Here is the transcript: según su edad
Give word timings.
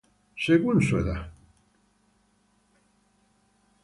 según 0.35 0.81
su 0.81 0.97
edad 0.97 1.31